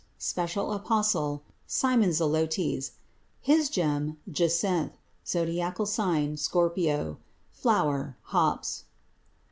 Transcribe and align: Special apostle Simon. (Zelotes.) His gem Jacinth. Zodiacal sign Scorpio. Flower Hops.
Special 0.17 0.73
apostle 0.73 1.43
Simon. 1.67 2.09
(Zelotes.) 2.09 2.93
His 3.39 3.69
gem 3.69 4.17
Jacinth. 4.27 4.93
Zodiacal 5.27 5.85
sign 5.85 6.37
Scorpio. 6.37 7.19
Flower 7.51 8.17
Hops. 8.23 8.85